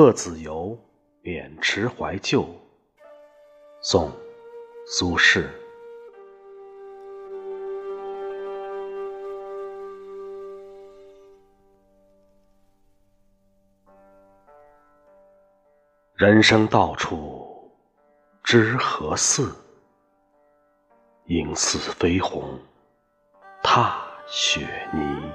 [0.00, 0.78] 贺子由
[1.24, 2.46] 渑池怀旧，
[3.80, 4.08] 宋·
[4.86, 5.44] 苏轼。
[16.14, 17.68] 人生到处
[18.44, 19.52] 知何似？
[21.24, 22.56] 应似飞鸿
[23.64, 24.60] 踏雪
[24.92, 25.32] 泥。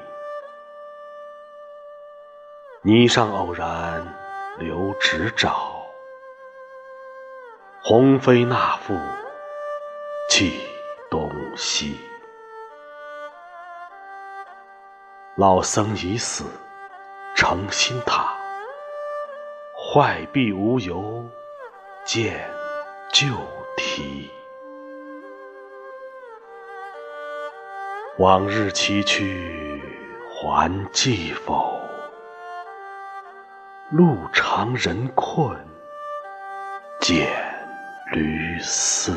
[2.81, 4.22] 泥上偶然
[4.59, 5.84] 留指爪，
[7.81, 8.95] 鸿飞那复
[10.30, 10.61] 计
[11.09, 11.99] 东西。
[15.38, 16.45] 老僧已死，
[17.35, 18.31] 成新塔。
[19.75, 21.27] 坏壁无由
[22.05, 22.47] 见
[23.11, 23.25] 旧
[23.75, 24.30] 题。
[28.20, 29.81] 往日崎岖
[30.30, 31.83] 还记否？
[33.94, 35.55] 路长人困，
[36.99, 37.30] 见
[38.11, 39.13] 驴嘶。